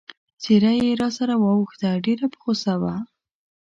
څېره 0.43 0.71
يې 0.81 0.91
سره 1.17 1.33
واوښته، 1.37 1.89
ډېره 2.05 2.25
په 2.33 2.37
غوسه 2.41 2.73
وه. 2.81 2.95